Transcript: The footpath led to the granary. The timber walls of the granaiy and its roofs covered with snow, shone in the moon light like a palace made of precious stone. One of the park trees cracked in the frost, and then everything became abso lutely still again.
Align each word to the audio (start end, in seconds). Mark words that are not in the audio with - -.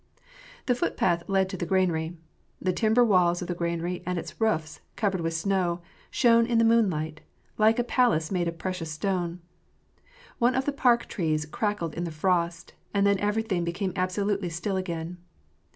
The 0.65 0.73
footpath 0.73 1.29
led 1.29 1.47
to 1.49 1.57
the 1.57 1.65
granary. 1.67 2.17
The 2.59 2.73
timber 2.73 3.05
walls 3.05 3.43
of 3.43 3.47
the 3.47 3.53
granaiy 3.53 4.01
and 4.03 4.17
its 4.17 4.41
roofs 4.41 4.81
covered 4.95 5.21
with 5.21 5.35
snow, 5.35 5.81
shone 6.09 6.47
in 6.47 6.57
the 6.57 6.65
moon 6.65 6.89
light 6.89 7.21
like 7.59 7.77
a 7.77 7.83
palace 7.83 8.31
made 8.31 8.47
of 8.47 8.57
precious 8.57 8.89
stone. 8.89 9.41
One 10.39 10.55
of 10.55 10.65
the 10.65 10.73
park 10.73 11.05
trees 11.05 11.45
cracked 11.45 11.93
in 11.93 12.05
the 12.05 12.09
frost, 12.09 12.73
and 12.95 13.05
then 13.05 13.19
everything 13.19 13.63
became 13.63 13.93
abso 13.93 14.25
lutely 14.25 14.49
still 14.49 14.75
again. 14.75 15.19